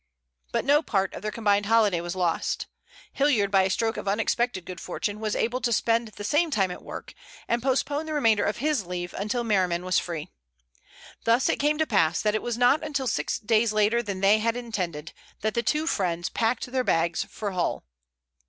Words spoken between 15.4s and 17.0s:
that the two friends packed their